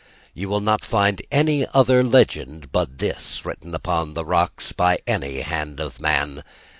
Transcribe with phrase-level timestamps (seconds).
[0.33, 5.41] You will not find any other legend but this written upon the rocks by any
[5.41, 6.43] hand of man.